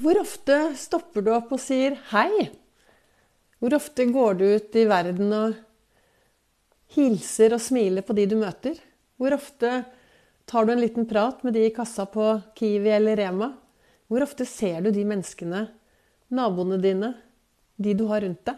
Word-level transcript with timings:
Hvor 0.00 0.16
ofte 0.16 0.54
stopper 0.80 1.20
du 1.20 1.28
opp 1.34 1.50
og 1.52 1.60
sier 1.60 1.98
hei? 2.14 2.46
Hvor 3.60 3.74
ofte 3.76 4.06
går 4.08 4.38
du 4.38 4.46
ut 4.56 4.78
i 4.80 4.86
verden 4.88 5.34
og 5.36 5.58
hilser 6.94 7.52
og 7.52 7.60
smiler 7.60 8.06
på 8.06 8.16
de 8.16 8.24
du 8.30 8.38
møter? 8.40 8.78
Hvor 9.20 9.36
ofte 9.36 9.82
tar 10.48 10.64
du 10.64 10.72
en 10.72 10.80
liten 10.80 11.04
prat 11.10 11.44
med 11.44 11.52
de 11.52 11.66
i 11.68 11.74
kassa 11.76 12.08
på 12.08 12.32
Kiwi 12.56 12.94
eller 12.96 13.20
Rema? 13.20 13.50
Hvor 14.08 14.24
ofte 14.24 14.48
ser 14.48 14.80
du 14.86 14.88
de 14.94 15.04
menneskene, 15.04 15.66
naboene 16.32 16.80
dine, 16.80 17.12
de 17.76 17.92
du 17.92 18.06
har 18.08 18.24
rundt 18.24 18.40
deg? 18.48 18.56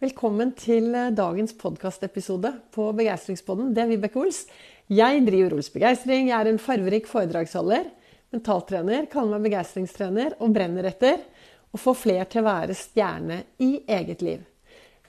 Velkommen 0.00 0.54
til 0.54 0.94
dagens 0.94 1.58
podkastepisode 1.58 2.54
på 2.70 2.92
Begeistringspodden. 3.02 3.74
Det 3.74 3.82
er 3.82 3.90
Vibeke 3.96 4.22
Ols. 4.22 4.44
Jeg 4.86 5.26
driver 5.26 5.58
Ols 5.58 5.74
Begeistring. 5.74 6.30
Jeg 6.30 6.38
er 6.38 6.54
en 6.54 6.62
farverik 6.62 7.10
foredragsholder 7.10 7.90
mentaltrener, 8.34 9.08
kaller 9.10 9.38
meg 9.38 9.50
begeistringstrener 9.50 10.36
og 10.38 10.54
brenner 10.54 10.86
etter 10.90 11.22
å 11.70 11.78
få 11.78 11.94
fler 11.98 12.26
til 12.30 12.42
å 12.42 12.48
være 12.48 12.76
stjerne 12.78 13.42
i 13.62 13.72
eget 13.90 14.22
liv. 14.26 14.42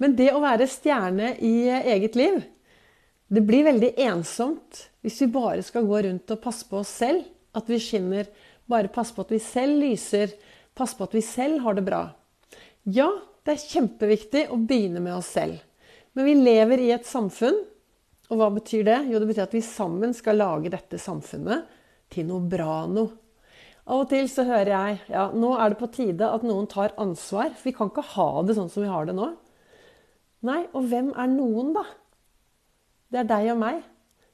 Men 0.02 0.16
det 0.17 0.31
å 0.34 0.41
være 0.41 0.70
stjerne 0.70 1.35
i 1.45 1.70
eget 1.70 2.17
liv, 2.17 2.39
det 3.31 3.44
blir 3.45 3.67
veldig 3.70 3.94
ensomt 4.02 4.88
hvis 5.05 5.21
vi 5.23 5.34
bare 5.34 5.61
skal 5.66 5.85
gå 5.88 6.02
rundt 6.07 6.34
og 6.34 6.41
passe 6.44 6.66
på 6.67 6.81
oss 6.81 6.94
selv, 7.02 7.25
at 7.53 7.67
vi 7.70 7.80
skinner, 7.81 8.30
bare 8.70 8.91
passe 8.94 9.13
på 9.16 9.25
at 9.25 9.33
vi 9.33 9.41
selv 9.44 9.81
lyser, 9.81 10.33
passe 10.77 10.97
på 10.97 11.05
at 11.05 11.16
vi 11.16 11.23
selv 11.25 11.61
har 11.66 11.77
det 11.77 11.85
bra. 11.85 12.05
Ja, 12.83 13.09
det 13.45 13.55
er 13.55 13.67
kjempeviktig 13.67 14.47
å 14.53 14.58
begynne 14.58 15.02
med 15.03 15.17
oss 15.17 15.33
selv. 15.35 15.59
Men 16.17 16.27
vi 16.27 16.35
lever 16.39 16.81
i 16.81 16.91
et 16.95 17.08
samfunn, 17.08 17.59
og 18.31 18.39
hva 18.39 18.47
betyr 18.53 18.85
det? 18.88 18.97
Jo, 19.11 19.19
det 19.19 19.30
betyr 19.30 19.45
at 19.45 19.55
vi 19.55 19.63
sammen 19.66 20.16
skal 20.16 20.39
lage 20.39 20.72
dette 20.72 20.99
samfunnet 21.02 21.67
til 22.11 22.27
noe 22.29 22.43
bra 22.51 22.85
noe. 22.91 23.17
Av 23.91 24.03
og 24.03 24.11
til 24.11 24.27
så 24.29 24.45
hører 24.45 24.69
jeg 24.69 24.99
ja, 25.09 25.29
nå 25.33 25.55
er 25.57 25.73
det 25.73 25.79
på 25.79 25.89
tide 25.91 26.27
at 26.29 26.43
noen 26.45 26.67
tar 26.69 26.93
ansvar. 27.02 27.49
For 27.57 27.69
vi 27.71 27.75
kan 27.75 27.89
ikke 27.91 28.05
ha 28.13 28.30
det 28.45 28.55
sånn 28.58 28.69
som 28.72 28.86
vi 28.86 28.91
har 28.91 29.09
det 29.09 29.16
nå. 29.17 29.31
Nei, 30.47 30.61
og 30.73 30.86
hvem 30.89 31.11
er 31.17 31.30
noen, 31.30 31.73
da? 31.75 31.83
Det 33.11 33.23
er 33.23 33.30
deg 33.30 33.49
og 33.53 33.59
meg. 33.61 33.81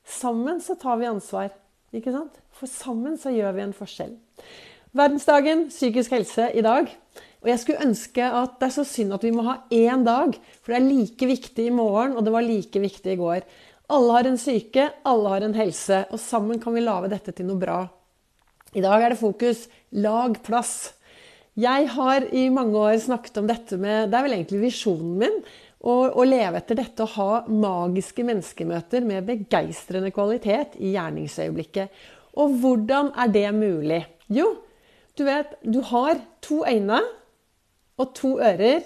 Sammen 0.08 0.62
så 0.64 0.78
tar 0.80 1.00
vi 1.02 1.10
ansvar. 1.10 1.50
Ikke 1.96 2.14
sant? 2.14 2.36
For 2.56 2.70
sammen 2.70 3.16
så 3.20 3.32
gjør 3.34 3.56
vi 3.58 3.64
en 3.66 3.76
forskjell. 3.76 4.14
Verdensdagen 4.98 5.68
psykisk 5.72 6.14
helse 6.16 6.52
i 6.56 6.64
dag. 6.66 6.92
Og 7.44 7.52
jeg 7.52 7.62
skulle 7.62 7.86
ønske 7.86 8.24
at 8.24 8.56
det 8.60 8.70
er 8.70 8.76
så 8.76 8.86
synd 8.88 9.16
at 9.16 9.24
vi 9.24 9.34
må 9.36 9.46
ha 9.46 9.60
én 9.74 10.04
dag, 10.08 10.34
for 10.62 10.74
det 10.74 10.80
er 10.80 10.88
like 10.88 11.28
viktig 11.30 11.68
i 11.70 11.74
morgen, 11.74 12.16
og 12.18 12.26
det 12.26 12.34
var 12.34 12.46
like 12.46 12.82
viktig 12.82 13.14
i 13.14 13.20
går. 13.20 13.46
Alle 13.88 14.18
har 14.18 14.28
en 14.28 14.40
syke, 14.40 14.90
alle 15.08 15.30
har 15.32 15.44
en 15.46 15.56
helse, 15.56 16.02
og 16.12 16.20
sammen 16.20 16.60
kan 16.60 16.76
vi 16.76 16.84
lage 16.84 17.08
dette 17.14 17.32
til 17.36 17.48
noe 17.48 17.60
bra. 17.62 17.80
I 18.76 18.84
dag 18.84 19.04
er 19.04 19.14
det 19.14 19.22
fokus 19.22 19.64
lag 19.96 20.36
plass. 20.44 20.92
Jeg 21.58 21.88
har 21.96 22.26
i 22.36 22.50
mange 22.54 22.76
år 22.78 22.98
snakket 23.02 23.40
om 23.40 23.48
dette 23.50 23.80
med 23.82 24.12
Det 24.12 24.18
er 24.20 24.26
vel 24.28 24.36
egentlig 24.36 24.60
visjonen 24.66 25.16
min. 25.24 25.40
Å, 25.78 25.94
å 26.20 26.26
leve 26.28 26.60
etter 26.60 26.78
dette 26.82 27.06
og 27.06 27.14
ha 27.16 27.32
magiske 27.48 28.26
menneskemøter 28.28 29.06
med 29.08 29.26
begeistrende 29.30 30.12
kvalitet 30.12 30.76
i 30.82 30.92
gjerningsøyeblikket. 30.98 31.94
Og 32.38 32.60
hvordan 32.60 33.14
er 33.16 33.32
det 33.32 33.48
mulig? 33.56 34.02
Jo, 34.28 34.50
du 35.16 35.24
vet, 35.26 35.56
du 35.64 35.80
har 35.94 36.20
to 36.44 36.60
øyne 36.68 37.00
og 37.98 38.14
to 38.18 38.36
ører 38.36 38.84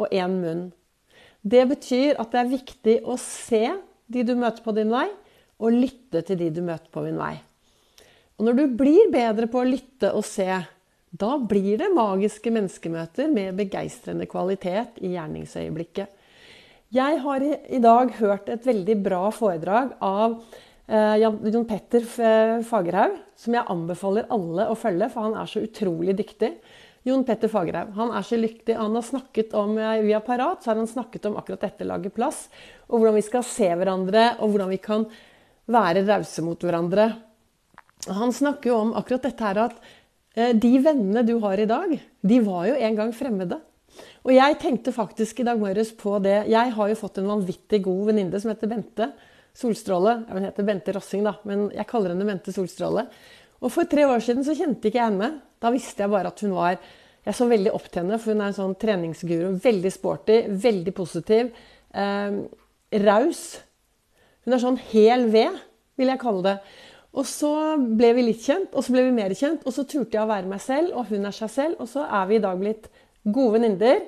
og 0.00 0.10
én 0.10 0.34
munn. 0.42 0.66
Det 1.42 1.62
betyr 1.70 2.18
at 2.18 2.34
det 2.34 2.42
er 2.42 2.52
viktig 2.52 2.98
å 3.06 3.16
se 3.20 3.64
de 4.12 4.24
du 4.28 4.34
møter 4.38 4.64
på 4.64 4.74
din 4.76 4.92
vei, 4.92 5.08
og 5.62 5.74
lytte 5.74 6.22
til 6.26 6.38
de 6.40 6.50
du 6.54 6.62
møter 6.64 6.90
på 6.92 7.04
din 7.06 7.18
vei. 7.20 7.34
Og 8.38 8.46
når 8.48 8.58
du 8.58 8.78
blir 8.78 9.10
bedre 9.12 9.48
på 9.50 9.60
å 9.60 9.68
lytte 9.68 10.12
og 10.16 10.24
se, 10.26 10.48
da 11.12 11.36
blir 11.36 11.76
det 11.80 11.92
magiske 11.92 12.50
menneskemøter 12.52 13.28
med 13.32 13.58
begeistrende 13.58 14.26
kvalitet 14.30 14.96
i 15.04 15.12
gjerningsøyeblikket. 15.12 16.08
Jeg 16.92 17.18
har 17.24 17.44
i 17.44 17.80
dag 17.80 18.12
hørt 18.18 18.48
et 18.52 18.66
veldig 18.68 18.96
bra 19.04 19.26
foredrag 19.32 19.94
av 20.04 20.38
eh, 20.88 21.20
Jon 21.22 21.68
Petter 21.68 22.04
Fagerhaug, 22.08 23.14
som 23.36 23.56
jeg 23.56 23.68
anbefaler 23.72 24.28
alle 24.32 24.66
å 24.68 24.76
følge, 24.76 25.08
for 25.12 25.28
han 25.28 25.36
er 25.40 25.48
så 25.48 25.62
utrolig 25.64 26.16
dyktig. 26.18 26.50
Jon 27.02 27.24
Petter 27.26 27.50
Fagerhaug 27.50 27.96
han 27.96 28.12
er 28.14 28.26
så 28.26 28.38
lykkelig. 28.38 28.76
Han 28.78 28.94
har 28.94 29.02
snakket 29.02 29.54
om, 29.58 29.74
eh, 29.78 30.02
Via 30.02 30.20
Parat 30.20 30.62
så 30.62 30.70
har 30.70 30.76
han 30.76 30.86
snakket 30.86 31.26
om 31.26 31.36
akkurat 31.36 31.60
dette 31.60 31.84
lage 31.84 32.10
plass. 32.10 32.48
Og 32.88 33.00
hvordan 33.00 33.18
vi 33.18 33.26
skal 33.26 33.42
se 33.42 33.68
hverandre, 33.68 34.38
og 34.40 34.52
hvordan 34.52 34.70
vi 34.70 34.78
kan 34.78 35.06
være 35.66 36.06
rause 36.06 36.42
mot 36.42 36.58
hverandre. 36.58 37.08
Han 38.06 38.32
snakker 38.32 38.70
jo 38.70 38.76
om 38.76 38.94
akkurat 38.94 39.22
dette 39.22 39.44
her 39.44 39.58
at 39.58 39.76
eh, 40.36 40.52
de 40.52 40.78
vennene 40.78 41.26
du 41.26 41.38
har 41.40 41.58
i 41.58 41.66
dag, 41.66 42.00
de 42.22 42.40
var 42.40 42.66
jo 42.66 42.74
en 42.74 42.96
gang 42.96 43.12
fremmede. 43.12 43.60
Og 44.24 44.32
jeg 44.32 44.58
tenkte 44.62 44.94
faktisk 44.94 45.40
i 45.40 45.46
dag 45.46 45.58
morges 45.58 45.92
på 45.92 46.16
det. 46.22 46.46
Jeg 46.48 46.72
har 46.72 46.88
jo 46.88 46.98
fått 46.98 47.18
en 47.18 47.28
vanvittig 47.28 47.82
god 47.84 48.06
venninne 48.12 48.40
som 48.40 48.52
heter 48.52 48.70
Bente 48.70 49.12
Solstråle. 49.52 50.24
Hun 50.30 50.46
heter 50.46 50.66
Bente 50.66 50.94
Rossing, 50.94 51.26
da, 51.26 51.34
men 51.44 51.66
jeg 51.74 51.88
kaller 51.90 52.14
henne 52.14 52.26
Bente 52.28 52.54
Solstråle. 52.54 53.08
Og 53.62 53.70
for 53.70 53.90
tre 53.90 54.06
år 54.08 54.22
siden 54.24 54.46
så 54.46 54.56
kjente 54.56 54.88
ikke 54.88 54.98
jeg 54.98 55.10
henne. 55.10 55.32
Da 55.62 55.70
visste 55.74 56.04
jeg 56.04 56.12
bare 56.12 56.32
at 56.32 56.42
hun 56.44 56.56
var 56.56 56.76
Jeg 57.22 57.36
så 57.38 57.46
veldig 57.46 57.70
opp 57.70 57.84
til 57.86 58.02
henne, 58.02 58.16
for 58.18 58.34
hun 58.34 58.40
er 58.42 58.48
en 58.50 58.56
sånn 58.56 58.72
treningsguru. 58.82 59.52
Veldig 59.62 59.90
sporty, 59.94 60.40
veldig 60.58 60.90
positiv. 60.96 61.52
Eh, 61.94 62.38
raus. 63.04 63.42
Hun 64.42 64.56
er 64.56 64.62
sånn 64.64 64.80
hel 64.88 65.28
ved, 65.30 65.60
vil 65.94 66.10
jeg 66.10 66.18
kalle 66.18 66.42
det. 66.48 66.56
Og 67.14 67.28
så 67.30 67.52
ble 67.78 68.10
vi 68.16 68.24
litt 68.26 68.42
kjent, 68.42 68.74
og 68.74 68.82
så 68.82 68.96
ble 68.96 69.04
vi 69.06 69.14
mer 69.14 69.36
kjent. 69.38 69.62
Og 69.62 69.76
så 69.76 69.84
turte 69.86 70.16
jeg 70.16 70.24
å 70.24 70.32
være 70.32 70.50
meg 70.50 70.64
selv, 70.64 70.96
og 70.98 71.12
hun 71.12 71.30
er 71.30 71.36
seg 71.36 71.54
selv. 71.54 71.78
Og 71.78 71.92
så 71.92 72.08
er 72.08 72.26
vi 72.26 72.40
i 72.40 72.42
dag 72.42 72.58
blitt 72.58 72.90
gode 73.22 73.60
venninner 73.60 74.02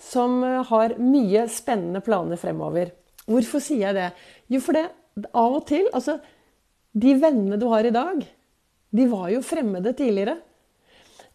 som 0.00 0.38
eh, 0.46 0.60
har 0.70 0.94
mye 1.02 1.46
spennende 1.50 2.02
planer 2.06 2.38
fremover. 2.40 2.94
Hvorfor 3.26 3.62
sier 3.62 3.88
jeg 3.88 3.98
det? 3.98 4.10
Jo, 4.54 4.62
for 4.62 4.78
det 4.78 4.86
av 5.34 5.56
og 5.58 5.64
til 5.68 5.88
Altså, 5.92 6.20
de 6.92 7.14
vennene 7.18 7.58
du 7.60 7.66
har 7.70 7.86
i 7.86 7.94
dag, 7.94 8.22
de 8.90 9.06
var 9.10 9.28
jo 9.30 9.42
fremmede 9.46 9.92
tidligere. 9.98 10.38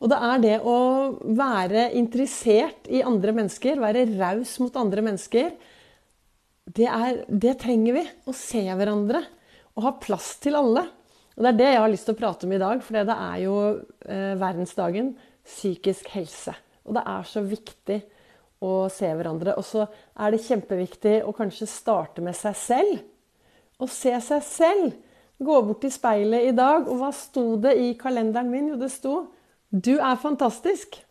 Og 0.03 0.11
det 0.11 0.17
er 0.28 0.41
det 0.44 0.56
å 0.67 0.78
være 1.23 1.88
interessert 1.95 2.89
i 2.91 3.03
andre 3.06 3.31
mennesker, 3.38 3.79
være 3.79 4.07
raus 4.17 4.57
mot 4.61 4.75
andre 4.79 5.03
mennesker, 5.06 5.53
det, 6.66 6.88
er, 6.89 7.22
det, 7.29 7.56
trenger 7.61 7.95
vi. 8.00 8.03
Å 8.25 8.34
se 8.35 8.63
hverandre 8.66 9.22
og 9.75 9.85
ha 9.85 9.94
plass 10.01 10.35
til 10.44 10.57
alle. 10.57 10.84
Og 11.35 11.44
Det 11.44 11.51
er 11.51 11.59
det 11.59 11.69
jeg 11.69 11.81
har 11.84 11.91
lyst 11.91 12.07
til 12.09 12.16
å 12.16 12.19
prate 12.19 12.47
om 12.47 12.55
i 12.55 12.61
dag, 12.61 12.84
for 12.84 12.97
det 12.97 13.16
er 13.16 13.39
jo 13.44 13.55
eh, 14.07 14.34
verdensdagen 14.39 15.13
psykisk 15.45 16.09
helse. 16.16 16.55
Og 16.85 16.95
det 16.97 17.03
er 17.11 17.28
så 17.29 17.44
viktig 17.45 18.00
å 18.66 18.72
se 18.94 19.09
hverandre. 19.11 19.55
Og 19.59 19.66
så 19.67 19.85
er 19.85 20.34
det 20.34 20.44
kjempeviktig 20.45 21.19
å 21.28 21.34
kanskje 21.35 21.69
starte 21.69 22.23
med 22.25 22.38
seg 22.38 22.57
selv. 22.59 23.03
Å 23.78 23.89
se 23.91 24.16
seg 24.23 24.45
selv. 24.47 24.95
Gå 25.35 25.55
bort 25.67 25.81
til 25.84 25.91
speilet 25.91 26.47
i 26.47 26.55
dag, 26.55 26.88
og 26.88 27.01
hva 27.01 27.11
sto 27.13 27.57
det 27.59 27.75
i 27.84 27.91
kalenderen 28.00 28.47
min? 28.51 28.69
Jo, 28.72 28.79
det 28.79 28.94
sto 28.94 29.17
'Du 29.75 29.97
er 29.99 30.15
fantastisk'. 30.15 31.01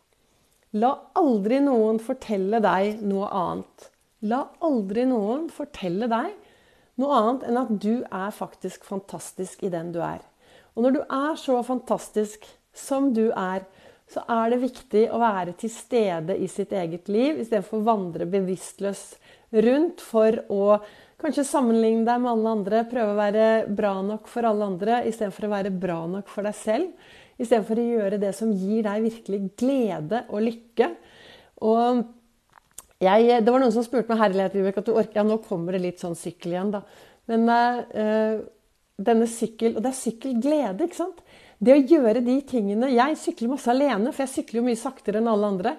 La 0.72 0.90
aldri 1.20 1.58
noen 1.60 1.98
fortelle 2.00 2.62
deg 2.64 3.02
noe 3.04 3.26
annet. 3.28 3.90
La 4.24 4.38
aldri 4.64 5.04
noen 5.04 5.50
fortelle 5.52 6.08
deg 6.08 6.30
noe 7.02 7.18
annet 7.18 7.44
enn 7.44 7.58
at 7.60 7.74
du 7.84 7.92
er 8.08 8.32
faktisk 8.32 8.86
fantastisk 8.88 9.66
i 9.68 9.70
den 9.74 9.92
du 9.92 10.00
er. 10.00 10.24
Og 10.72 10.86
når 10.86 10.96
du 10.96 11.00
er 11.02 11.36
så 11.36 11.58
fantastisk 11.66 12.48
som 12.72 13.12
du 13.12 13.26
er, 13.36 13.68
så 14.08 14.24
er 14.32 14.54
det 14.54 14.62
viktig 14.64 15.04
å 15.12 15.20
være 15.20 15.58
til 15.60 15.72
stede 15.74 16.38
i 16.40 16.48
sitt 16.48 16.72
eget 16.72 17.12
liv 17.12 17.44
istedenfor 17.44 17.82
å 17.82 17.88
vandre 17.90 18.30
bevisstløs 18.32 19.04
rundt 19.66 20.00
for 20.00 20.40
å 20.48 20.78
Kanskje 21.22 21.44
sammenligne 21.46 22.04
deg 22.06 22.22
med 22.22 22.32
alle 22.32 22.54
andre, 22.58 22.80
prøve 22.90 23.12
å 23.12 23.18
være 23.18 23.44
bra 23.70 23.92
nok 24.04 24.26
for 24.30 24.46
alle 24.48 24.66
andre 24.66 25.02
istedenfor 25.08 25.46
å 25.46 25.52
være 25.52 25.70
bra 25.70 26.00
nok 26.10 26.32
for 26.32 26.46
deg 26.46 26.56
selv. 26.58 27.12
Istedenfor 27.38 27.80
å 27.80 27.86
gjøre 27.86 28.18
det 28.22 28.32
som 28.36 28.50
gir 28.54 28.84
deg 28.86 29.06
virkelig 29.06 29.40
glede 29.58 30.24
og 30.28 30.44
lykke. 30.44 30.90
Og 31.66 32.02
jeg, 33.04 33.40
det 33.44 33.52
var 33.52 33.62
noen 33.62 33.74
som 33.74 33.84
spurte 33.86 34.10
meg 34.10 34.20
herlighet, 34.22 34.56
Vibeke, 34.58 34.82
at 34.82 34.88
du 34.88 34.94
orker 34.94 35.20
Ja, 35.20 35.26
nå 35.26 35.38
kommer 35.44 35.74
det 35.74 35.82
litt 35.82 36.02
sånn 36.02 36.16
sykkel 36.18 36.54
igjen, 36.54 36.72
da. 36.74 36.82
Men 37.30 37.48
uh, 37.50 38.42
denne 39.00 39.26
sykkel 39.30 39.78
Og 39.78 39.82
det 39.84 39.90
er 39.90 39.96
sykkelglede, 39.96 40.86
ikke 40.86 40.98
sant? 40.98 41.22
Det 41.64 41.72
å 41.72 41.80
gjøre 41.80 42.20
de 42.24 42.34
tingene 42.46 42.90
Jeg 42.92 43.18
sykler 43.20 43.54
masse 43.54 43.70
alene, 43.72 44.12
for 44.12 44.26
jeg 44.26 44.34
sykler 44.34 44.60
jo 44.60 44.66
mye 44.68 44.80
saktere 44.80 45.22
enn 45.22 45.30
alle 45.30 45.52
andre. 45.54 45.76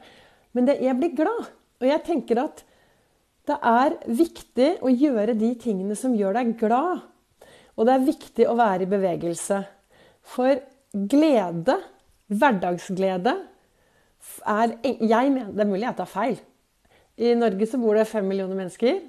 Men 0.56 0.70
det, 0.70 0.80
jeg 0.84 0.98
blir 1.00 1.14
glad. 1.18 1.52
Og 1.84 1.88
jeg 1.90 2.04
tenker 2.08 2.42
at 2.46 2.64
det 3.46 3.58
er 3.62 3.98
viktig 4.10 4.70
å 4.82 4.92
gjøre 4.92 5.36
de 5.38 5.52
tingene 5.62 5.98
som 5.98 6.16
gjør 6.18 6.40
deg 6.40 6.56
glad. 6.60 7.04
Og 7.76 7.88
det 7.88 7.94
er 7.94 8.08
viktig 8.08 8.48
å 8.50 8.56
være 8.58 8.86
i 8.86 8.90
bevegelse. 8.90 9.60
For 10.26 10.58
glede, 10.96 11.78
hverdagsglede, 12.32 13.36
er 14.50 14.72
jeg 14.84 15.32
mener, 15.32 15.52
Det 15.54 15.62
er 15.62 15.70
mulig 15.70 15.86
jeg 15.86 15.98
tar 16.00 16.10
feil. 16.10 16.40
I 17.18 17.36
Norge 17.38 17.68
så 17.70 17.78
bor 17.78 17.96
det 17.96 18.08
fem 18.10 18.26
millioner 18.26 18.58
mennesker. 18.58 19.04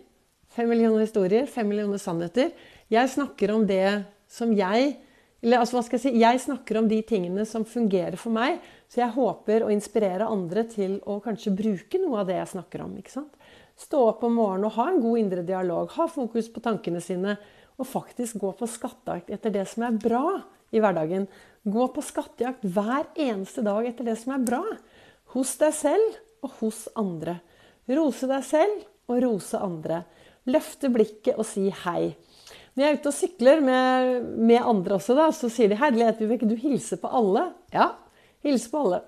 Fem 0.53 0.69
millioner 0.69 1.07
historier, 1.07 1.47
fem 1.47 1.67
millioner 1.67 1.99
sannheter. 1.99 2.53
Jeg 2.91 3.11
snakker 3.11 3.55
om 3.55 3.67
det 3.67 4.05
som 4.29 4.53
jeg 4.53 4.97
Eller 5.47 5.63
altså, 5.63 5.77
hva 5.77 5.85
skal 5.87 6.01
jeg 6.01 6.03
si? 6.03 6.19
Jeg 6.19 6.41
snakker 6.43 6.81
om 6.81 6.89
de 6.91 6.97
tingene 7.07 7.45
som 7.47 7.63
fungerer 7.63 8.19
for 8.19 8.35
meg. 8.35 8.57
Så 8.91 8.99
jeg 8.99 9.15
håper 9.15 9.63
å 9.63 9.71
inspirere 9.71 10.27
andre 10.27 10.65
til 10.67 10.97
å 11.07 11.21
kanskje 11.23 11.55
bruke 11.55 12.01
noe 12.03 12.25
av 12.25 12.27
det 12.27 12.41
jeg 12.41 12.51
snakker 12.57 12.83
om. 12.83 12.97
ikke 12.99 13.15
sant? 13.15 13.37
Stå 13.79 14.01
opp 14.09 14.25
om 14.27 14.35
morgenen 14.41 14.67
og 14.67 14.75
ha 14.75 14.89
en 14.91 14.99
god 15.05 15.21
indre 15.21 15.45
dialog. 15.47 15.95
Ha 15.95 16.09
fokus 16.11 16.51
på 16.51 16.65
tankene 16.65 16.99
sine. 17.05 17.37
Og 17.79 17.87
faktisk 17.87 18.41
gå 18.43 18.51
på 18.59 18.67
skattejakt 18.73 19.31
etter 19.37 19.55
det 19.55 19.67
som 19.71 19.87
er 19.87 20.03
bra 20.03 20.25
i 20.75 20.83
hverdagen. 20.83 21.29
Gå 21.63 21.87
på 21.95 22.03
skattejakt 22.03 22.67
hver 22.67 23.07
eneste 23.15 23.63
dag 23.63 23.87
etter 23.87 24.11
det 24.11 24.19
som 24.19 24.35
er 24.35 24.47
bra. 24.51 24.65
Hos 25.37 25.55
deg 25.63 25.79
selv 25.79 26.19
og 26.43 26.59
hos 26.59 26.87
andre. 26.99 27.39
Rose 27.87 28.27
deg 28.27 28.43
selv 28.51 28.87
og 29.07 29.23
rose 29.23 29.63
andre. 29.63 30.03
Løfte 30.51 30.91
blikket 30.91 31.39
og 31.39 31.47
si 31.47 31.69
hei. 31.85 32.17
Når 32.77 32.85
jeg 32.85 32.93
er 32.93 32.99
ute 33.01 33.09
og 33.09 33.17
sykler 33.17 33.63
med, 33.65 34.25
med 34.37 34.61
andre 34.61 34.99
også, 34.99 35.17
da, 35.17 35.31
så 35.33 35.49
sier 35.49 35.73
de 35.73 35.79
'Herlighet, 35.81 36.21
Vibeke, 36.21 36.49
du 36.49 36.59
hilser 36.61 37.01
på 37.01 37.09
alle'. 37.09 37.49
Ja, 37.73 37.95
hilser 38.45 38.71
på 38.71 38.83
alle. 38.85 39.01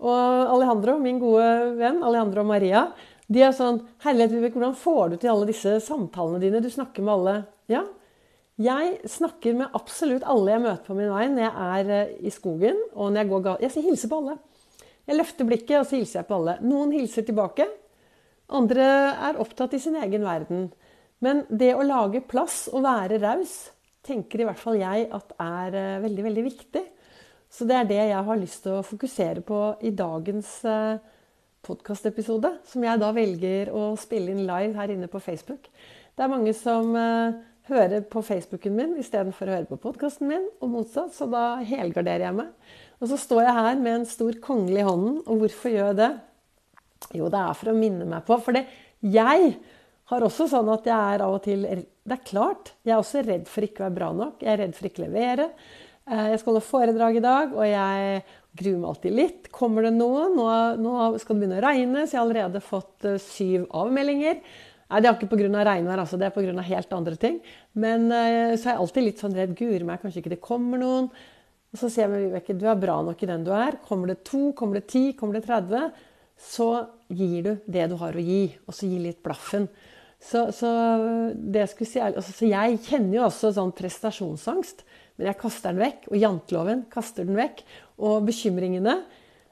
Og 0.00 0.54
Alejandro, 0.56 0.96
min 0.98 1.20
gode 1.20 1.76
venn, 1.76 2.00
Alejandro 2.02 2.40
og 2.40 2.48
Maria, 2.48 2.86
de 3.28 3.42
er 3.44 3.52
sånn 3.52 3.82
'Herlighet, 4.00 4.32
Vibeke, 4.32 4.56
hvordan 4.56 4.74
får 4.74 5.10
du 5.10 5.16
til 5.16 5.34
alle 5.34 5.50
disse 5.52 5.76
samtalene 5.84 6.40
dine? 6.40 6.64
Du 6.64 6.70
snakker 6.72 7.04
med 7.04 7.12
alle.' 7.12 7.44
Ja, 7.68 7.84
jeg 8.60 8.98
snakker 9.08 9.54
med 9.56 9.76
absolutt 9.76 10.24
alle 10.28 10.52
jeg 10.52 10.60
møter 10.60 10.84
på 10.84 10.96
min 10.96 11.08
vei 11.08 11.28
når 11.32 11.46
jeg 11.46 11.52
er 11.66 11.92
eh, 11.96 12.16
i 12.28 12.32
skogen. 12.32 12.76
og 12.92 13.12
når 13.12 13.22
Jeg 13.22 13.28
går 13.28 13.60
Jeg 13.60 13.70
sier 13.70 13.86
hilser 13.88 14.08
på 14.08 14.18
alle. 14.20 14.38
Jeg 15.06 15.16
løfter 15.16 15.44
blikket, 15.48 15.78
og 15.78 15.86
så 15.86 15.96
hilser 15.96 16.20
jeg 16.20 16.26
på 16.28 16.36
alle. 16.36 16.58
Noen 16.60 16.92
hilser 16.92 17.24
tilbake. 17.24 17.68
Andre 18.50 18.84
er 19.28 19.40
opptatt 19.40 19.74
i 19.74 19.78
sin 19.78 19.96
egen 19.96 20.24
verden. 20.26 20.72
Men 21.24 21.44
det 21.48 21.74
å 21.76 21.84
lage 21.84 22.22
plass 22.24 22.64
og 22.72 22.84
være 22.86 23.20
raus, 23.20 23.70
tenker 24.06 24.40
i 24.40 24.48
hvert 24.48 24.60
fall 24.60 24.78
jeg 24.80 25.08
at 25.12 25.34
er 25.44 25.76
eh, 25.76 26.02
veldig, 26.04 26.24
veldig 26.30 26.44
viktig. 26.46 26.82
Så 27.50 27.66
det 27.68 27.76
er 27.76 27.88
det 27.88 28.02
jeg 28.12 28.26
har 28.26 28.38
lyst 28.38 28.62
til 28.64 28.78
å 28.78 28.86
fokusere 28.86 29.42
på 29.44 29.58
i 29.84 29.92
dagens 29.96 30.52
eh, 30.68 31.00
podkastepisode. 31.66 32.54
Som 32.68 32.86
jeg 32.86 33.02
da 33.02 33.10
velger 33.14 33.72
å 33.74 33.90
spille 34.00 34.32
inn 34.32 34.46
live 34.48 34.76
her 34.78 34.94
inne 34.94 35.10
på 35.10 35.20
Facebook. 35.22 35.68
Det 36.16 36.24
er 36.24 36.32
mange 36.32 36.54
som 36.56 36.94
eh, 36.96 37.40
hører 37.70 38.06
på 38.10 38.22
Facebooken 38.24 38.78
min 38.78 38.96
istedenfor 39.02 39.50
å 39.50 39.58
høre 39.58 39.68
på 39.68 39.80
podkasten 39.82 40.30
min, 40.30 40.46
og 40.62 40.72
motsatt. 40.72 41.12
Så 41.16 41.28
da 41.30 41.60
helgarderer 41.66 42.30
jeg 42.30 42.38
meg. 42.38 42.54
Og 43.00 43.12
så 43.12 43.20
står 43.20 43.44
jeg 43.44 43.58
her 43.58 43.82
med 43.82 43.98
en 43.98 44.08
stor 44.08 44.40
kongle 44.44 44.80
i 44.80 44.86
hånden. 44.86 45.20
Og 45.26 45.44
hvorfor 45.44 45.74
gjør 45.74 45.92
jeg 45.92 46.00
det? 46.00 46.10
Jo, 47.16 47.28
det 47.32 47.42
er 47.42 47.60
for 47.60 47.72
å 47.72 47.76
minne 47.76 48.08
meg 48.08 48.24
på. 48.28 48.40
For 48.44 48.56
det 48.56 48.64
jeg 49.00 49.54
har 50.10 50.26
også 50.26 50.48
sånn 50.50 50.70
at 50.72 50.88
jeg 50.90 51.14
er 51.14 51.22
av 51.24 51.36
og 51.36 51.44
til 51.44 51.62
Det 51.64 52.16
er 52.16 52.26
klart, 52.26 52.72
jeg 52.82 52.94
er 52.94 52.98
også 53.02 53.22
redd 53.26 53.46
for 53.50 53.66
ikke 53.66 53.84
å 53.84 53.86
være 53.86 53.98
bra 53.98 54.10
nok. 54.16 54.42
Jeg 54.42 54.52
er 54.52 54.64
redd 54.64 54.76
for 54.76 54.88
ikke 54.88 55.04
å 55.04 55.06
levere. 55.06 55.50
Eh, 56.10 56.26
jeg 56.32 56.40
skal 56.40 56.50
holde 56.50 56.66
foredrag 56.66 57.18
i 57.20 57.22
dag, 57.22 57.52
og 57.54 57.66
jeg 57.68 58.22
gruer 58.58 58.80
meg 58.80 58.88
alltid 58.90 59.14
litt. 59.14 59.50
Kommer 59.54 59.86
det 59.86 59.92
noe? 59.94 60.26
Nå, 60.34 60.48
nå 60.82 60.94
skal 61.22 61.36
det 61.36 61.44
begynne 61.44 61.60
å 61.60 61.64
regne, 61.64 62.04
så 62.04 62.16
jeg 62.16 62.20
har 62.20 62.26
allerede 62.26 62.62
fått 62.64 63.06
uh, 63.06 63.16
syv 63.22 63.68
avmeldinger. 63.78 64.40
Nei, 64.90 65.00
Det 65.00 65.06
er 65.06 65.14
ikke 65.14 65.30
pga. 65.30 65.64
regnvær, 65.68 66.02
altså. 66.02 66.18
det 66.18 66.26
er 66.26 66.34
pga. 66.34 66.64
helt 66.66 66.96
andre 66.96 67.16
ting. 67.16 67.38
Men 67.78 68.08
uh, 68.10 68.56
så 68.56 68.64
er 68.64 68.72
jeg 68.72 68.80
alltid 68.82 69.06
litt 69.06 69.22
sånn 69.22 69.36
redd. 69.38 69.54
Guri 69.58 69.84
meg, 69.86 70.02
kanskje 70.02 70.24
ikke 70.24 70.34
det 70.34 70.42
kommer 70.42 70.82
noen. 70.82 71.06
Og 71.70 71.78
så 71.78 71.86
sier 71.86 72.08
jeg 72.08 72.10
med 72.10 72.24
Vibeke, 72.26 72.58
du 72.58 72.66
er 72.66 72.82
bra 72.82 72.98
nok 73.06 73.22
i 73.22 73.30
den 73.30 73.46
du 73.46 73.52
er. 73.54 73.78
Kommer 73.86 74.10
det 74.10 74.24
to, 74.26 74.50
kommer 74.58 74.80
det 74.80 74.88
ti, 74.90 75.12
kommer 75.14 75.38
det 75.38 75.46
30, 75.46 75.92
så 76.42 76.68
gir 77.06 77.46
du 77.46 77.52
det 77.70 77.86
du 77.92 77.94
har 78.00 78.16
å 78.18 78.24
gi. 78.24 78.42
Og 78.66 78.74
så 78.74 78.90
gi 78.90 78.98
litt 78.98 79.22
blaffen. 79.22 79.68
Så, 80.20 80.50
så, 80.52 80.70
si, 81.80 82.00
altså, 82.02 82.28
så, 82.28 82.44
jeg 82.44 82.80
kjenner 82.84 83.16
jo 83.16 83.26
også 83.26 83.54
sånn 83.56 83.72
prestasjonsangst, 83.76 84.84
men 85.16 85.30
jeg 85.30 85.40
kaster 85.40 85.72
den 85.72 85.80
vekk. 85.80 86.06
Og 86.12 86.20
janteloven 86.20 86.84
kaster 86.92 87.28
den 87.28 87.38
vekk. 87.40 87.62
Og 88.04 88.26
bekymringene 88.28 88.98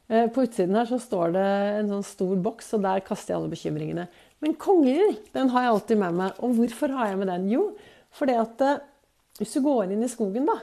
eh, 0.09 0.29
På 0.33 0.45
utsiden 0.45 0.77
her 0.77 0.89
så 0.89 1.01
står 1.01 1.35
det 1.37 1.47
en 1.81 1.93
sånn 1.95 2.07
stor 2.07 2.37
boks, 2.45 2.75
og 2.77 2.85
der 2.85 3.05
kaster 3.07 3.33
jeg 3.33 3.41
alle 3.41 3.53
bekymringene. 3.53 4.09
Men 4.45 4.55
kongler, 4.61 5.17
den 5.35 5.51
har 5.55 5.65
jeg 5.65 5.75
alltid 5.75 6.03
med 6.05 6.21
meg. 6.21 6.41
Og 6.45 6.57
hvorfor 6.61 6.95
har 6.99 7.11
jeg 7.11 7.21
med 7.21 7.33
den? 7.33 7.49
Jo, 7.53 7.65
fordi 8.17 8.37
at 8.39 8.65
eh, 8.69 8.83
hvis 9.41 9.57
du 9.57 9.63
går 9.65 9.95
inn 9.95 10.05
i 10.05 10.11
skogen, 10.11 10.49
da, 10.49 10.61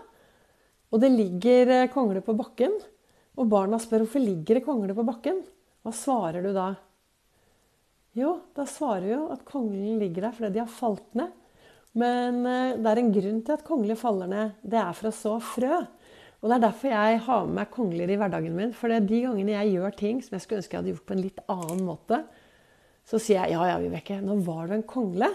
og 0.94 1.02
det 1.02 1.12
ligger 1.12 1.74
eh, 1.82 1.90
kongler 1.92 2.24
på 2.24 2.38
bakken, 2.38 2.78
og 3.36 3.50
barna 3.52 3.82
spør 3.82 4.06
hvorfor 4.06 4.24
ligger 4.24 4.60
det 4.60 4.66
kongler 4.68 4.96
på 4.96 5.06
bakken, 5.08 5.42
hva 5.84 5.92
svarer 5.94 6.46
du 6.46 6.54
da? 6.56 6.70
Jo, 8.16 8.38
da 8.56 8.64
svarer 8.70 9.10
jo 9.12 9.24
at 9.34 9.44
konglen 9.48 10.00
ligger 10.00 10.28
der 10.28 10.36
fordi 10.36 10.54
de 10.56 10.64
har 10.64 10.72
falt 10.72 11.18
ned. 11.20 11.34
Men 12.00 12.42
eh, 12.48 12.78
det 12.80 12.92
er 12.92 13.02
en 13.02 13.14
grunn 13.16 13.42
til 13.44 13.56
at 13.56 13.66
kongler 13.68 14.00
faller 14.00 14.32
ned. 14.32 14.56
Det 14.64 14.80
er 14.80 14.96
for 14.96 15.12
å 15.12 15.16
så 15.16 15.36
frø. 15.44 15.82
Og 16.42 16.50
Det 16.50 16.56
er 16.56 16.64
derfor 16.64 16.92
jeg 16.92 17.20
har 17.26 17.46
med 17.48 17.58
meg 17.58 17.70
kongler 17.74 18.12
i 18.12 18.18
hverdagen 18.22 18.56
min. 18.56 18.74
For 18.76 18.92
de 18.92 19.22
gangene 19.24 19.56
jeg 19.56 19.76
gjør 19.76 19.96
ting 20.00 20.20
som 20.24 20.36
jeg 20.36 20.44
skulle 20.44 20.62
ønske 20.62 20.76
jeg 20.76 20.84
hadde 20.84 20.94
gjort 20.94 21.08
på 21.10 21.16
en 21.16 21.24
litt 21.26 21.44
annen 21.52 21.84
måte, 21.88 22.20
så 23.06 23.20
sier 23.22 23.40
jeg 23.44 23.56
ja, 23.56 23.64
ja, 23.70 23.80
Vibeke, 23.82 24.20
nå 24.22 24.38
var 24.46 24.70
du 24.70 24.76
en 24.78 24.88
kongle. 24.88 25.30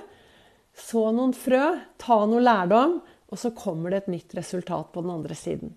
Så 0.77 1.03
noen 1.15 1.35
frø, 1.37 1.65
ta 2.01 2.21
noe 2.31 2.43
lærdom, 2.43 3.01
og 3.31 3.39
så 3.39 3.53
kommer 3.55 3.93
det 3.93 4.05
et 4.05 4.13
nytt 4.15 4.37
resultat 4.39 4.91
på 4.95 5.03
den 5.05 5.13
andre 5.15 5.37
siden. 5.39 5.75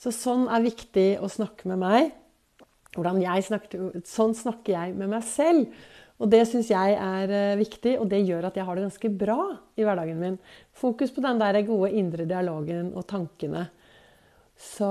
Så 0.00 0.12
sånn 0.14 0.46
er 0.52 0.64
viktig 0.64 1.08
å 1.22 1.30
snakke 1.30 1.68
med 1.70 1.82
meg. 1.82 2.14
Snakker, 2.96 4.00
sånn 4.08 4.32
snakker 4.38 4.72
jeg 4.72 4.94
med 4.96 5.10
meg 5.12 5.26
selv. 5.28 5.68
Og 6.16 6.30
det 6.32 6.46
syns 6.48 6.70
jeg 6.72 6.96
er 6.96 7.32
eh, 7.32 7.58
viktig, 7.60 7.98
og 8.00 8.08
det 8.08 8.22
gjør 8.24 8.48
at 8.48 8.56
jeg 8.56 8.64
har 8.64 8.78
det 8.78 8.86
ganske 8.86 9.10
bra 9.20 9.40
i 9.76 9.84
hverdagen 9.84 10.20
min. 10.20 10.38
Fokus 10.76 11.12
på 11.12 11.24
den 11.24 11.40
der 11.42 11.60
gode 11.68 11.92
indre 11.92 12.24
dialogen 12.28 12.94
og 12.96 13.04
tankene. 13.10 13.66
Så, 14.56 14.88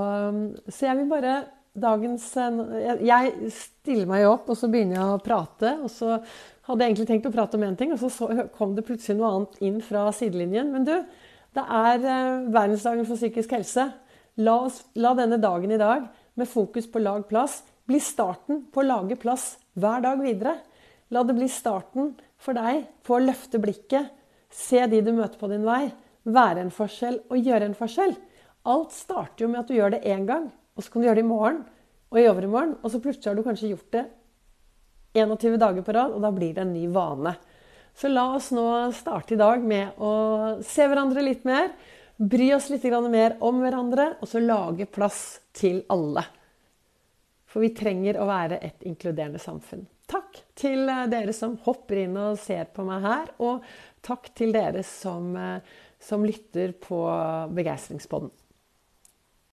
så 0.70 0.86
jeg 0.86 1.00
vil 1.00 1.08
bare 1.10 1.36
dagens 1.76 2.28
eh, 2.38 3.02
Jeg 3.04 3.50
stiller 3.54 4.06
meg 4.08 4.26
opp, 4.28 4.50
og 4.52 4.58
så 4.58 4.70
begynner 4.70 5.00
jeg 5.00 5.16
å 5.16 5.22
prate. 5.24 5.72
Og 5.82 5.90
så 5.92 6.14
hadde 6.14 6.78
jeg 6.78 6.92
egentlig 6.92 7.08
tenkt 7.10 7.28
å 7.30 7.34
prate 7.34 7.58
om 7.58 7.66
én 7.66 7.78
ting, 7.78 7.94
og 7.94 8.02
så 8.02 8.30
kom 8.56 8.76
det 8.76 8.86
plutselig 8.86 9.18
noe 9.18 9.32
annet 9.32 9.58
inn 9.66 9.80
fra 9.84 10.06
sidelinjen. 10.14 10.70
Men 10.74 10.86
du, 10.86 10.94
det 11.58 11.66
er 11.80 12.06
eh, 12.06 12.46
verdensdagen 12.54 13.08
for 13.08 13.18
psykisk 13.18 13.56
helse. 13.58 13.88
La, 14.36 14.60
oss, 14.60 14.82
la 15.00 15.14
denne 15.18 15.40
dagen 15.42 15.72
i 15.72 15.80
dag, 15.80 16.06
med 16.36 16.50
fokus 16.50 16.86
på 16.92 17.00
lag 17.00 17.22
plass, 17.26 17.62
bli 17.88 17.98
starten 18.02 18.66
på 18.70 18.82
å 18.82 18.86
lage 18.86 19.18
plass 19.18 19.54
hver 19.80 20.02
dag 20.04 20.20
videre. 20.20 20.58
La 21.14 21.22
det 21.22 21.36
bli 21.36 21.46
starten 21.50 22.14
for 22.42 22.56
deg 22.56 22.86
på 23.06 23.16
å 23.16 23.22
løfte 23.22 23.60
blikket, 23.62 24.10
se 24.50 24.82
de 24.90 25.02
du 25.04 25.12
møter 25.14 25.38
på 25.38 25.50
din 25.50 25.66
vei, 25.66 25.88
være 26.26 26.64
en 26.64 26.74
forskjell 26.74 27.20
og 27.30 27.38
gjøre 27.38 27.68
en 27.68 27.78
forskjell. 27.78 28.14
Alt 28.66 28.94
starter 28.94 29.44
jo 29.44 29.50
med 29.52 29.62
at 29.62 29.70
du 29.70 29.76
gjør 29.76 29.94
det 29.94 30.04
én 30.10 30.26
gang, 30.26 30.48
og 30.74 30.82
så 30.82 30.90
kan 30.90 31.02
du 31.02 31.08
gjøre 31.08 31.20
det 31.20 31.26
i 31.26 31.30
morgen 31.30 31.60
og 32.10 32.18
i 32.20 32.28
overmorgen, 32.30 32.76
og 32.82 32.90
så 32.90 33.02
plutselig 33.02 33.30
har 33.30 33.38
du 33.38 33.46
kanskje 33.46 33.72
gjort 33.72 33.92
det 33.94 34.06
21 35.16 35.56
dager 35.60 35.84
på 35.86 35.94
rad, 35.96 36.12
og 36.12 36.22
da 36.22 36.30
blir 36.34 36.54
det 36.54 36.64
en 36.64 36.74
ny 36.74 36.86
vane. 36.92 37.32
Så 37.96 38.10
la 38.12 38.26
oss 38.36 38.50
nå 38.52 38.66
starte 38.92 39.34
i 39.34 39.40
dag 39.40 39.62
med 39.64 39.96
å 40.02 40.10
se 40.66 40.84
hverandre 40.84 41.24
litt 41.24 41.46
mer, 41.48 41.70
bry 42.16 42.50
oss 42.56 42.68
litt 42.72 42.84
mer 43.08 43.38
om 43.40 43.62
hverandre, 43.62 44.16
og 44.20 44.28
så 44.28 44.42
lage 44.42 44.86
plass 44.86 45.40
til 45.56 45.82
alle. 45.88 46.24
For 47.48 47.64
vi 47.64 47.72
trenger 47.72 48.20
å 48.20 48.28
være 48.28 48.60
et 48.60 48.84
inkluderende 48.84 49.40
samfunn. 49.40 49.86
Takk 50.06 50.38
til 50.58 50.86
eh, 50.88 51.04
dere 51.10 51.34
som 51.34 51.56
hopper 51.66 52.04
inn 52.04 52.16
og 52.20 52.38
ser 52.38 52.68
på 52.74 52.86
meg 52.86 53.02
her, 53.06 53.32
og 53.42 53.64
takk 54.06 54.30
til 54.38 54.54
dere 54.54 54.84
som, 54.86 55.32
eh, 55.36 55.76
som 56.02 56.26
lytter 56.26 56.76
på 56.82 57.00
Begeistringspodden. 57.56 58.30